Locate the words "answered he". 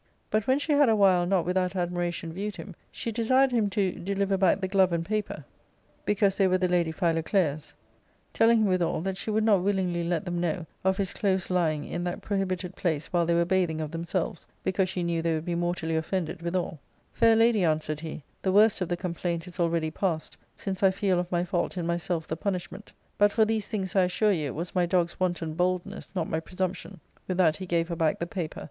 17.63-18.23